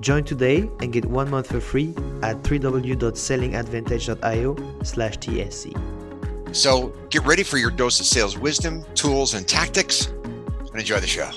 Join 0.00 0.24
today 0.24 0.70
and 0.80 0.92
get 0.92 1.04
one 1.04 1.30
month 1.30 1.48
for 1.48 1.60
free 1.60 1.90
at 2.22 2.42
www.sellingadvantage.io 2.42 4.82
slash 4.84 5.18
TSC. 5.18 6.54
So 6.54 6.94
get 7.10 7.26
ready 7.26 7.42
for 7.42 7.58
your 7.58 7.70
dose 7.70 8.00
of 8.00 8.06
sales 8.06 8.38
wisdom, 8.38 8.82
tools, 8.94 9.34
and 9.34 9.46
tactics, 9.46 10.06
and 10.06 10.76
enjoy 10.76 11.00
the 11.00 11.06
show. 11.06 11.28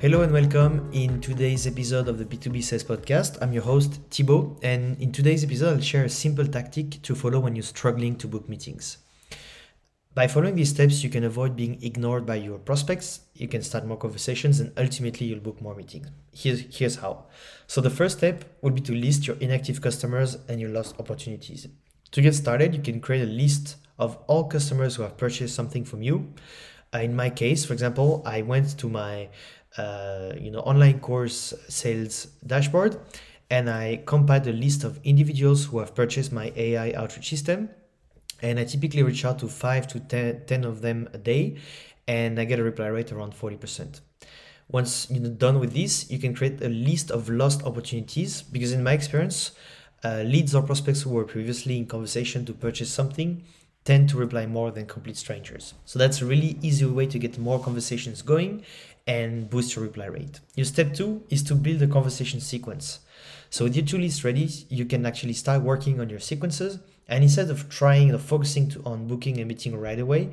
Hello 0.00 0.22
and 0.22 0.32
welcome 0.32 0.88
in 0.92 1.20
today's 1.20 1.66
episode 1.66 2.08
of 2.08 2.16
the 2.16 2.24
B2B 2.24 2.62
Sales 2.62 2.84
Podcast. 2.84 3.36
I'm 3.42 3.52
your 3.52 3.64
host, 3.64 4.00
Thibaut, 4.10 4.58
and 4.62 4.98
in 4.98 5.12
today's 5.12 5.44
episode, 5.44 5.74
I'll 5.74 5.82
share 5.82 6.04
a 6.04 6.08
simple 6.08 6.46
tactic 6.46 7.02
to 7.02 7.14
follow 7.14 7.40
when 7.40 7.54
you're 7.54 7.62
struggling 7.62 8.16
to 8.16 8.26
book 8.26 8.48
meetings. 8.48 8.96
By 10.12 10.26
following 10.26 10.56
these 10.56 10.70
steps, 10.70 11.04
you 11.04 11.08
can 11.08 11.22
avoid 11.22 11.54
being 11.54 11.80
ignored 11.82 12.26
by 12.26 12.34
your 12.34 12.58
prospects, 12.58 13.20
you 13.34 13.46
can 13.46 13.62
start 13.62 13.86
more 13.86 13.96
conversations, 13.96 14.58
and 14.58 14.72
ultimately 14.76 15.28
you'll 15.28 15.38
book 15.38 15.62
more 15.62 15.76
meetings. 15.76 16.08
Here's, 16.32 16.62
here's 16.76 16.96
how. 16.96 17.26
So, 17.68 17.80
the 17.80 17.90
first 17.90 18.18
step 18.18 18.44
would 18.60 18.74
be 18.74 18.80
to 18.80 18.92
list 18.92 19.28
your 19.28 19.36
inactive 19.36 19.80
customers 19.80 20.36
and 20.48 20.60
your 20.60 20.70
lost 20.70 20.96
opportunities. 20.98 21.68
To 22.10 22.20
get 22.20 22.34
started, 22.34 22.74
you 22.74 22.82
can 22.82 23.00
create 23.00 23.22
a 23.22 23.30
list 23.30 23.76
of 24.00 24.18
all 24.26 24.48
customers 24.48 24.96
who 24.96 25.02
have 25.02 25.16
purchased 25.16 25.54
something 25.54 25.84
from 25.84 26.02
you. 26.02 26.34
Uh, 26.92 26.98
in 26.98 27.14
my 27.14 27.30
case, 27.30 27.64
for 27.64 27.72
example, 27.72 28.20
I 28.26 28.42
went 28.42 28.76
to 28.78 28.88
my 28.88 29.28
uh, 29.78 30.32
you 30.36 30.50
know 30.50 30.58
online 30.60 30.98
course 30.98 31.54
sales 31.68 32.26
dashboard 32.44 32.98
and 33.48 33.70
I 33.70 34.02
compiled 34.06 34.48
a 34.48 34.52
list 34.52 34.82
of 34.82 34.98
individuals 35.04 35.66
who 35.66 35.78
have 35.78 35.94
purchased 35.94 36.32
my 36.32 36.52
AI 36.56 36.92
outreach 36.92 37.28
system 37.28 37.70
and 38.42 38.58
I 38.58 38.64
typically 38.64 39.02
reach 39.02 39.24
out 39.24 39.38
to 39.40 39.48
five 39.48 39.86
to 39.88 40.00
10, 40.00 40.42
10 40.46 40.64
of 40.64 40.82
them 40.82 41.08
a 41.12 41.18
day, 41.18 41.56
and 42.06 42.38
I 42.40 42.44
get 42.44 42.58
a 42.58 42.62
reply 42.62 42.86
rate 42.86 43.12
around 43.12 43.34
40%. 43.34 44.00
Once 44.70 45.10
you're 45.10 45.28
done 45.28 45.58
with 45.58 45.72
this, 45.72 46.10
you 46.10 46.18
can 46.18 46.34
create 46.34 46.62
a 46.62 46.68
list 46.68 47.10
of 47.10 47.28
lost 47.28 47.62
opportunities 47.64 48.42
because, 48.42 48.72
in 48.72 48.82
my 48.82 48.92
experience, 48.92 49.52
uh, 50.04 50.22
leads 50.24 50.54
or 50.54 50.62
prospects 50.62 51.02
who 51.02 51.10
were 51.10 51.24
previously 51.24 51.76
in 51.76 51.86
conversation 51.86 52.46
to 52.46 52.52
purchase 52.52 52.90
something 52.90 53.42
tend 53.84 54.08
to 54.08 54.16
reply 54.16 54.46
more 54.46 54.70
than 54.70 54.86
complete 54.86 55.16
strangers. 55.16 55.74
So 55.86 55.98
that's 55.98 56.20
a 56.20 56.26
really 56.26 56.58
easy 56.62 56.84
way 56.84 57.06
to 57.06 57.18
get 57.18 57.38
more 57.38 57.58
conversations 57.58 58.22
going 58.22 58.62
and 59.06 59.48
boost 59.48 59.74
your 59.74 59.84
reply 59.84 60.06
rate. 60.06 60.40
Your 60.54 60.66
step 60.66 60.94
two 60.94 61.22
is 61.30 61.42
to 61.44 61.54
build 61.54 61.82
a 61.82 61.86
conversation 61.86 62.40
sequence. 62.40 63.00
So 63.48 63.64
with 63.64 63.74
your 63.74 63.84
two 63.84 63.98
lists 63.98 64.22
ready, 64.22 64.48
you 64.68 64.84
can 64.84 65.06
actually 65.06 65.32
start 65.32 65.62
working 65.62 65.98
on 66.00 66.10
your 66.10 66.20
sequences 66.20 66.78
and 67.10 67.22
instead 67.24 67.50
of 67.50 67.68
trying 67.68 68.14
or 68.14 68.18
focusing 68.18 68.68
to, 68.70 68.82
on 68.84 69.08
booking 69.08 69.40
a 69.40 69.44
meeting 69.44 69.76
right 69.76 69.98
away, 69.98 70.30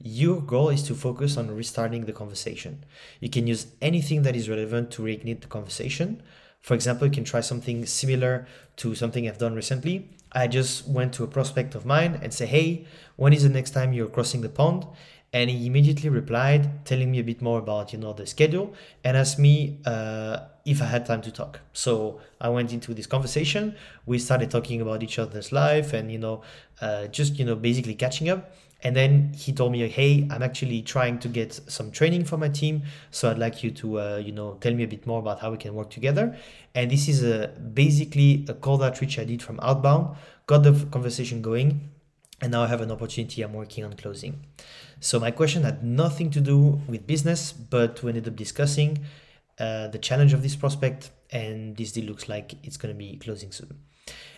your 0.00 0.40
goal 0.40 0.70
is 0.70 0.82
to 0.84 0.94
focus 0.94 1.36
on 1.36 1.50
restarting 1.50 2.06
the 2.06 2.12
conversation. 2.12 2.84
You 3.20 3.28
can 3.28 3.46
use 3.46 3.66
anything 3.82 4.22
that 4.22 4.34
is 4.34 4.48
relevant 4.48 4.90
to 4.92 5.02
reignite 5.02 5.42
the 5.42 5.48
conversation. 5.48 6.22
For 6.62 6.74
example, 6.74 7.06
you 7.08 7.12
can 7.12 7.24
try 7.24 7.40
something 7.40 7.84
similar 7.84 8.46
to 8.76 8.94
something 8.94 9.28
I've 9.28 9.38
done 9.38 9.54
recently. 9.54 10.08
I 10.32 10.46
just 10.46 10.86
went 10.86 11.12
to 11.14 11.24
a 11.24 11.26
prospect 11.26 11.74
of 11.74 11.84
mine 11.84 12.20
and 12.22 12.32
say, 12.32 12.46
"Hey, 12.46 12.86
when 13.16 13.32
is 13.32 13.42
the 13.42 13.48
next 13.48 13.72
time 13.72 13.92
you're 13.92 14.06
crossing 14.06 14.42
the 14.42 14.48
pond?" 14.48 14.86
And 15.32 15.48
he 15.48 15.66
immediately 15.66 16.08
replied 16.08 16.84
telling 16.84 17.10
me 17.10 17.20
a 17.20 17.24
bit 17.24 17.40
more 17.40 17.58
about 17.58 17.92
you 17.92 17.98
know 17.98 18.12
the 18.12 18.26
schedule 18.26 18.74
and 19.04 19.16
asked 19.16 19.38
me 19.38 19.78
uh, 19.86 20.40
if 20.64 20.82
i 20.82 20.84
had 20.84 21.06
time 21.06 21.22
to 21.22 21.30
talk. 21.30 21.60
So 21.72 22.20
i 22.40 22.48
went 22.48 22.72
into 22.72 22.94
this 22.94 23.06
conversation. 23.06 23.76
We 24.06 24.18
started 24.18 24.50
talking 24.50 24.80
about 24.80 25.02
each 25.02 25.18
other's 25.18 25.52
life 25.52 25.92
and 25.92 26.10
you 26.10 26.18
know 26.18 26.42
uh, 26.80 27.06
just 27.06 27.38
you 27.38 27.44
know 27.44 27.54
basically 27.54 27.94
catching 27.94 28.28
up. 28.28 28.52
And 28.82 28.96
then 28.96 29.34
he 29.36 29.52
told 29.52 29.72
me 29.72 29.86
hey 29.88 30.26
i'm 30.30 30.42
actually 30.42 30.80
trying 30.80 31.18
to 31.18 31.28
get 31.28 31.52
some 31.52 31.90
training 31.90 32.24
for 32.24 32.38
my 32.38 32.48
team 32.48 32.84
so 33.10 33.30
i'd 33.30 33.36
like 33.38 33.62
you 33.62 33.70
to 33.72 34.00
uh, 34.00 34.16
you 34.16 34.32
know 34.32 34.56
tell 34.62 34.72
me 34.72 34.84
a 34.84 34.88
bit 34.88 35.06
more 35.06 35.18
about 35.18 35.40
how 35.40 35.50
we 35.50 35.58
can 35.58 35.74
work 35.74 35.90
together. 35.90 36.34
And 36.74 36.90
this 36.90 37.06
is 37.08 37.22
a 37.22 37.48
basically 37.48 38.46
a 38.48 38.54
cold 38.54 38.82
outreach 38.82 39.18
i 39.18 39.24
did 39.24 39.42
from 39.42 39.60
outbound. 39.60 40.16
Got 40.46 40.62
the 40.64 40.72
conversation 40.90 41.42
going 41.42 41.90
and 42.40 42.52
now 42.52 42.62
i 42.62 42.66
have 42.66 42.80
an 42.80 42.90
opportunity 42.90 43.42
i'm 43.42 43.52
working 43.52 43.84
on 43.84 43.92
closing 43.94 44.44
so 45.00 45.18
my 45.18 45.30
question 45.30 45.62
had 45.62 45.82
nothing 45.82 46.30
to 46.30 46.40
do 46.42 46.78
with 46.86 47.06
business, 47.06 47.52
but 47.52 48.02
we 48.02 48.10
ended 48.10 48.28
up 48.28 48.36
discussing 48.36 48.98
uh, 49.58 49.88
the 49.88 49.98
challenge 49.98 50.34
of 50.34 50.42
this 50.42 50.54
prospect, 50.54 51.10
and 51.32 51.74
this 51.76 51.92
deal 51.92 52.04
looks 52.04 52.28
like 52.28 52.54
it's 52.62 52.76
going 52.76 52.94
to 52.94 52.98
be 52.98 53.16
closing 53.16 53.50
soon. 53.50 53.78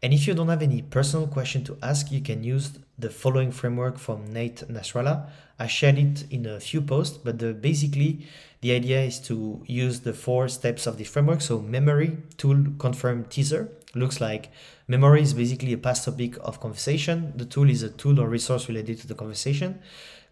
And 0.00 0.12
if 0.12 0.28
you 0.28 0.34
don't 0.34 0.48
have 0.48 0.62
any 0.62 0.82
personal 0.82 1.26
question 1.26 1.64
to 1.64 1.76
ask, 1.82 2.12
you 2.12 2.20
can 2.20 2.44
use 2.44 2.78
the 2.98 3.10
following 3.10 3.50
framework 3.50 3.98
from 3.98 4.32
Nate 4.32 4.62
Nasralla. 4.68 5.28
I 5.58 5.66
shared 5.66 5.98
it 5.98 6.30
in 6.30 6.46
a 6.46 6.60
few 6.60 6.80
posts, 6.80 7.16
but 7.16 7.38
the, 7.38 7.52
basically 7.52 8.26
the 8.60 8.72
idea 8.72 9.00
is 9.00 9.18
to 9.20 9.64
use 9.66 10.00
the 10.00 10.12
four 10.12 10.48
steps 10.48 10.86
of 10.86 10.98
this 10.98 11.08
framework. 11.08 11.40
So 11.40 11.60
memory, 11.60 12.18
tool, 12.36 12.64
confirm, 12.78 13.24
teaser. 13.24 13.70
Looks 13.94 14.20
like 14.20 14.52
memory 14.86 15.22
is 15.22 15.34
basically 15.34 15.72
a 15.72 15.78
past 15.78 16.04
topic 16.04 16.36
of 16.40 16.60
conversation. 16.60 17.32
The 17.36 17.44
tool 17.44 17.70
is 17.70 17.82
a 17.82 17.90
tool 17.90 18.20
or 18.20 18.28
resource 18.28 18.68
related 18.68 19.00
to 19.00 19.06
the 19.06 19.14
conversation. 19.14 19.80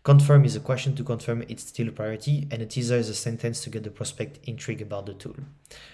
Confirm 0.04 0.44
is 0.44 0.56
a 0.56 0.60
question 0.60 0.96
to 0.96 1.04
confirm 1.04 1.44
it's 1.48 1.62
still 1.62 1.88
a 1.88 1.92
priority, 1.92 2.48
and 2.50 2.60
a 2.60 2.66
teaser 2.66 2.96
is 2.96 3.08
a 3.08 3.14
sentence 3.14 3.62
to 3.62 3.70
get 3.70 3.84
the 3.84 3.91
prospect 3.91 4.41
intrigued 4.48 4.82
about 4.82 5.06
the 5.06 5.14
tool. 5.14 5.36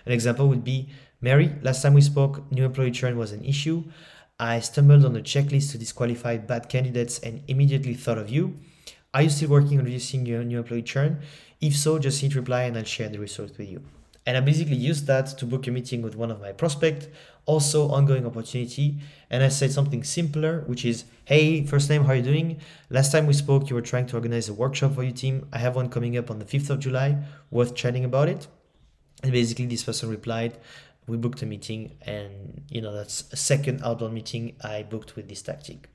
An 0.06 0.12
example 0.12 0.48
would 0.48 0.64
be 0.64 0.88
Mary, 1.20 1.54
last 1.62 1.82
time 1.82 1.94
we 1.94 2.00
spoke, 2.00 2.50
new 2.50 2.64
employee 2.64 2.92
churn 2.92 3.18
was 3.18 3.32
an 3.32 3.44
issue. 3.44 3.84
I 4.41 4.60
stumbled 4.60 5.04
on 5.04 5.16
a 5.16 5.20
checklist 5.20 5.72
to 5.72 5.78
disqualify 5.78 6.38
bad 6.38 6.68
candidates 6.68 7.18
and 7.18 7.42
immediately 7.48 7.94
thought 7.94 8.18
of 8.18 8.30
you. 8.30 8.56
Are 9.12 9.22
you 9.22 9.30
still 9.30 9.50
working 9.50 9.78
on 9.78 9.84
reducing 9.84 10.24
your 10.26 10.44
new 10.44 10.58
employee 10.58 10.82
churn? 10.82 11.20
If 11.60 11.76
so, 11.76 11.98
just 11.98 12.20
hit 12.20 12.34
reply 12.34 12.62
and 12.62 12.78
I'll 12.78 12.84
share 12.84 13.08
the 13.08 13.18
resource 13.18 13.50
with 13.58 13.68
you. 13.68 13.82
And 14.28 14.37
I 14.37 14.41
basically 14.41 14.77
used 14.77 15.06
that 15.06 15.27
to 15.39 15.47
book 15.47 15.66
a 15.69 15.71
meeting 15.71 16.03
with 16.03 16.15
one 16.15 16.31
of 16.31 16.39
my 16.39 16.53
prospects, 16.53 17.06
also 17.47 17.89
ongoing 17.89 18.27
opportunity. 18.27 18.99
And 19.31 19.43
I 19.43 19.49
said 19.49 19.72
something 19.72 20.05
simpler, 20.05 20.65
which 20.66 20.84
is, 20.84 21.05
hey, 21.25 21.65
first 21.65 21.89
name, 21.89 22.05
how 22.05 22.12
are 22.12 22.16
you 22.16 22.22
doing? 22.22 22.61
Last 22.91 23.11
time 23.11 23.27
we 23.27 23.33
spoke, 23.33 23.71
you 23.71 23.75
were 23.75 23.81
trying 23.81 24.05
to 24.09 24.16
organize 24.16 24.50
a 24.50 24.53
workshop 24.53 24.94
for 24.97 25.03
your 25.03 25.15
team. 25.15 25.49
I 25.50 25.56
have 25.56 25.77
one 25.77 25.89
coming 25.89 26.19
up 26.19 26.31
on 26.31 26.41
the 26.41 26.44
5th 26.44 26.69
of 26.69 26.78
July, 26.78 27.16
worth 27.50 27.75
chatting 27.75 28.05
about 28.05 28.28
it. 28.28 28.49
And 29.22 29.33
basically 29.33 29.65
this 29.65 29.83
person 29.83 30.10
replied, 30.10 30.59
we 31.07 31.16
booked 31.16 31.41
a 31.41 31.47
meeting 31.47 31.97
and 32.03 32.65
you 32.69 32.83
know 32.83 32.92
that's 32.92 33.33
a 33.33 33.36
second 33.36 33.81
outbound 33.83 34.13
meeting 34.13 34.57
I 34.63 34.83
booked 34.83 35.16
with 35.16 35.31
this 35.31 35.41
tactic. 35.41 35.89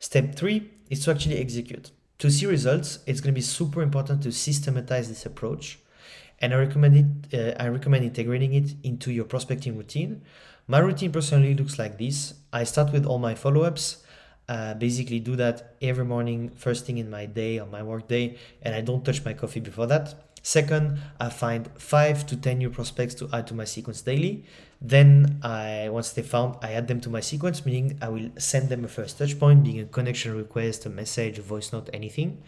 Step 0.00 0.34
three 0.34 0.70
is 0.90 1.02
to 1.06 1.12
actually 1.12 1.38
execute. 1.38 1.92
To 2.18 2.30
see 2.30 2.44
results, 2.44 2.98
it's 3.06 3.22
going 3.22 3.32
to 3.32 3.38
be 3.38 3.40
super 3.40 3.80
important 3.80 4.22
to 4.24 4.32
systematize 4.32 5.08
this 5.08 5.24
approach 5.24 5.78
and 6.40 6.54
I 6.54 6.56
recommend 6.56 6.96
it. 6.96 7.56
Uh, 7.58 7.62
I 7.62 7.68
recommend 7.68 8.04
integrating 8.04 8.54
it 8.54 8.74
into 8.82 9.10
your 9.12 9.24
prospecting 9.24 9.76
routine. 9.76 10.22
My 10.66 10.78
routine 10.78 11.12
personally 11.12 11.54
looks 11.54 11.78
like 11.78 11.98
this. 11.98 12.34
I 12.52 12.64
start 12.64 12.92
with 12.92 13.04
all 13.06 13.18
my 13.18 13.34
follow-ups. 13.34 14.04
Uh, 14.48 14.74
basically, 14.74 15.20
do 15.20 15.36
that 15.36 15.76
every 15.80 16.04
morning, 16.04 16.50
first 16.50 16.84
thing 16.84 16.98
in 16.98 17.08
my 17.08 17.24
day 17.26 17.58
on 17.58 17.70
my 17.70 17.82
work 17.82 18.08
day, 18.08 18.36
and 18.62 18.74
I 18.74 18.80
don't 18.80 19.04
touch 19.04 19.24
my 19.24 19.32
coffee 19.32 19.60
before 19.60 19.86
that. 19.86 20.14
Second, 20.42 20.98
I 21.20 21.28
find 21.28 21.68
five 21.76 22.26
to 22.26 22.36
ten 22.36 22.58
new 22.58 22.70
prospects 22.70 23.14
to 23.16 23.28
add 23.32 23.46
to 23.48 23.54
my 23.54 23.64
sequence 23.64 24.00
daily. 24.00 24.44
Then, 24.80 25.38
I 25.42 25.88
once 25.90 26.12
they 26.12 26.22
found, 26.22 26.56
I 26.62 26.72
add 26.72 26.88
them 26.88 27.00
to 27.02 27.10
my 27.10 27.20
sequence, 27.20 27.66
meaning 27.66 27.98
I 28.00 28.08
will 28.08 28.30
send 28.38 28.70
them 28.70 28.84
a 28.84 28.88
first 28.88 29.18
touch 29.18 29.38
point, 29.38 29.64
being 29.64 29.80
a 29.80 29.84
connection 29.84 30.34
request, 30.36 30.86
a 30.86 30.90
message, 30.90 31.38
a 31.38 31.42
voice 31.42 31.72
note, 31.72 31.90
anything, 31.92 32.42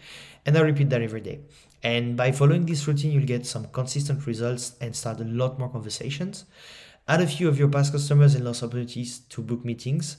and 0.45 0.57
I 0.57 0.61
repeat 0.61 0.89
that 0.89 1.01
every 1.01 1.21
day. 1.21 1.41
And 1.83 2.17
by 2.17 2.31
following 2.31 2.65
this 2.65 2.87
routine, 2.87 3.11
you'll 3.11 3.25
get 3.25 3.45
some 3.45 3.65
consistent 3.67 4.25
results 4.25 4.75
and 4.81 4.95
start 4.95 5.19
a 5.19 5.25
lot 5.25 5.59
more 5.59 5.69
conversations. 5.69 6.45
add 7.07 7.21
a 7.21 7.27
few 7.27 7.47
of 7.47 7.59
your 7.59 7.67
past 7.69 7.91
customers 7.91 8.35
and 8.35 8.45
lost 8.45 8.63
opportunities 8.63 9.19
to 9.29 9.41
book 9.41 9.65
meetings 9.65 10.17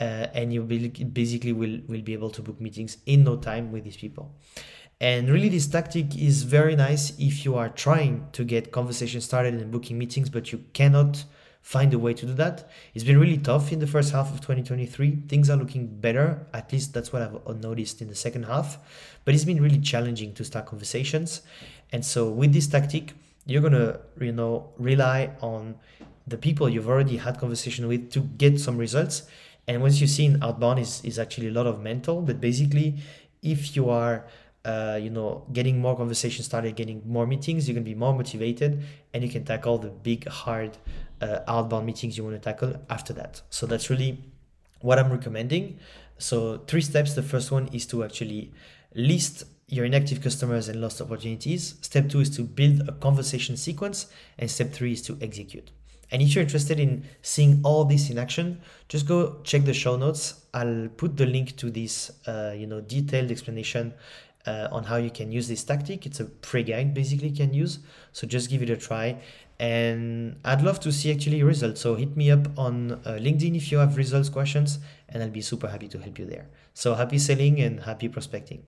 uh, 0.00 0.26
and 0.34 0.52
you 0.52 0.62
basically 0.62 1.52
will, 1.52 1.80
will 1.88 2.02
be 2.02 2.12
able 2.12 2.30
to 2.30 2.42
book 2.42 2.60
meetings 2.60 2.98
in 3.06 3.24
no 3.24 3.36
time 3.36 3.70
with 3.72 3.84
these 3.84 3.96
people. 3.96 4.34
And 5.00 5.30
really, 5.30 5.48
this 5.48 5.66
tactic 5.66 6.16
is 6.16 6.42
very 6.42 6.76
nice 6.76 7.18
if 7.18 7.44
you 7.44 7.56
are 7.56 7.70
trying 7.70 8.26
to 8.32 8.44
get 8.44 8.70
conversation 8.70 9.20
started 9.20 9.54
and 9.54 9.70
booking 9.70 9.98
meetings, 9.98 10.28
but 10.28 10.52
you 10.52 10.62
cannot 10.74 11.24
find 11.62 11.92
a 11.94 11.98
way 11.98 12.12
to 12.14 12.26
do 12.26 12.34
that. 12.34 12.68
It's 12.94 13.04
been 13.04 13.18
really 13.18 13.38
tough 13.38 13.72
in 13.72 13.78
the 13.78 13.86
first 13.86 14.12
half 14.12 14.32
of 14.32 14.40
2023. 14.40 15.22
Things 15.28 15.48
are 15.48 15.56
looking 15.56 15.86
better, 15.86 16.46
at 16.52 16.72
least 16.72 16.92
that's 16.92 17.12
what 17.12 17.22
I've 17.22 17.60
noticed 17.60 18.02
in 18.02 18.08
the 18.08 18.14
second 18.14 18.44
half, 18.44 18.78
but 19.24 19.34
it's 19.34 19.44
been 19.44 19.62
really 19.62 19.80
challenging 19.80 20.34
to 20.34 20.44
start 20.44 20.66
conversations. 20.66 21.42
And 21.92 22.04
so, 22.04 22.28
with 22.30 22.52
this 22.52 22.66
tactic, 22.66 23.14
you're 23.46 23.62
gonna, 23.62 24.00
you 24.20 24.32
know, 24.32 24.70
rely 24.76 25.30
on 25.40 25.76
the 26.26 26.36
people 26.36 26.68
you've 26.68 26.88
already 26.88 27.16
had 27.16 27.38
conversation 27.38 27.88
with 27.88 28.10
to 28.12 28.20
get 28.20 28.60
some 28.60 28.76
results 28.76 29.22
and 29.70 29.82
once 29.82 30.00
you've 30.00 30.10
seen 30.10 30.42
outbound 30.42 30.80
is, 30.80 31.00
is 31.04 31.18
actually 31.18 31.46
a 31.46 31.52
lot 31.52 31.66
of 31.66 31.80
mental, 31.80 32.22
but 32.22 32.40
basically 32.40 32.96
if 33.42 33.76
you 33.76 33.88
are 33.88 34.26
uh, 34.64 34.98
you 35.00 35.10
know, 35.10 35.46
getting 35.52 35.80
more 35.80 35.96
conversations 35.96 36.46
started, 36.46 36.76
getting 36.76 37.02
more 37.06 37.26
meetings, 37.26 37.68
you 37.68 37.74
can 37.74 37.82
be 37.82 37.94
more 37.94 38.14
motivated 38.14 38.82
and 39.14 39.22
you 39.22 39.30
can 39.30 39.44
tackle 39.44 39.78
the 39.78 39.88
big, 39.88 40.28
hard 40.28 40.76
uh, 41.20 41.40
outbound 41.48 41.86
meetings 41.86 42.16
you 42.16 42.24
want 42.24 42.36
to 42.36 42.40
tackle 42.40 42.74
after 42.90 43.12
that. 43.14 43.40
So 43.50 43.66
that's 43.66 43.88
really 43.88 44.22
what 44.80 44.98
I'm 44.98 45.10
recommending. 45.10 45.78
So, 46.18 46.58
three 46.66 46.82
steps. 46.82 47.14
The 47.14 47.22
first 47.22 47.50
one 47.50 47.68
is 47.68 47.86
to 47.86 48.04
actually 48.04 48.52
list 48.94 49.44
your 49.68 49.86
inactive 49.86 50.20
customers 50.20 50.68
and 50.68 50.80
lost 50.80 51.00
opportunities. 51.00 51.76
Step 51.80 52.10
two 52.10 52.20
is 52.20 52.30
to 52.36 52.42
build 52.42 52.86
a 52.88 52.92
conversation 52.92 53.56
sequence. 53.56 54.06
And 54.38 54.50
step 54.50 54.72
three 54.72 54.92
is 54.92 55.02
to 55.02 55.16
execute. 55.22 55.70
And 56.10 56.20
if 56.20 56.34
you're 56.34 56.42
interested 56.42 56.80
in 56.80 57.04
seeing 57.22 57.60
all 57.62 57.84
this 57.84 58.10
in 58.10 58.18
action, 58.18 58.60
just 58.88 59.06
go 59.06 59.40
check 59.44 59.64
the 59.64 59.72
show 59.72 59.96
notes. 59.96 60.44
I'll 60.52 60.88
put 60.96 61.16
the 61.16 61.26
link 61.26 61.56
to 61.58 61.70
this, 61.70 62.10
uh, 62.26 62.52
you 62.56 62.66
know, 62.66 62.80
detailed 62.80 63.30
explanation 63.30 63.94
uh, 64.46 64.68
on 64.70 64.84
how 64.84 64.96
you 64.96 65.10
can 65.10 65.30
use 65.32 65.48
this 65.48 65.64
tactic. 65.64 66.06
It's 66.06 66.20
a 66.20 66.24
pre-guide 66.24 66.94
basically 66.94 67.28
you 67.28 67.36
can 67.36 67.52
use. 67.54 67.78
So 68.12 68.26
just 68.26 68.50
give 68.50 68.62
it 68.62 68.70
a 68.70 68.76
try. 68.76 69.20
And 69.58 70.40
I'd 70.44 70.62
love 70.62 70.80
to 70.80 70.92
see 70.92 71.12
actually 71.12 71.42
results. 71.42 71.82
So 71.82 71.94
hit 71.94 72.16
me 72.16 72.30
up 72.30 72.58
on 72.58 72.92
uh, 72.92 73.18
LinkedIn 73.20 73.54
if 73.56 73.70
you 73.70 73.78
have 73.78 73.96
results 73.96 74.30
questions, 74.30 74.78
and 75.10 75.22
I'll 75.22 75.28
be 75.28 75.42
super 75.42 75.68
happy 75.68 75.88
to 75.88 75.98
help 75.98 76.18
you 76.18 76.24
there. 76.24 76.48
So 76.72 76.94
happy 76.94 77.18
selling 77.18 77.60
and 77.60 77.80
happy 77.80 78.08
prospecting. 78.08 78.62